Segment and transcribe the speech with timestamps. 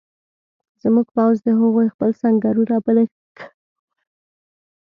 [0.83, 3.49] زموږ پوځ د هغوی خپل سنګرونه په نښه کول